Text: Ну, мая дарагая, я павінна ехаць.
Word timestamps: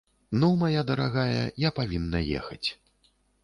Ну, 0.39 0.47
мая 0.61 0.81
дарагая, 0.91 1.43
я 1.67 1.73
павінна 1.83 2.25
ехаць. 2.41 2.67